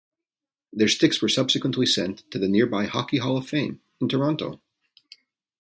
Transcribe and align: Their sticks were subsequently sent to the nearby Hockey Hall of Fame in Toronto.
Their 0.73 0.87
sticks 0.87 1.21
were 1.21 1.29
subsequently 1.29 1.85
sent 1.85 2.23
to 2.31 2.39
the 2.39 2.47
nearby 2.47 2.87
Hockey 2.87 3.17
Hall 3.17 3.37
of 3.37 3.47
Fame 3.47 3.81
in 3.99 4.09
Toronto. 4.09 4.59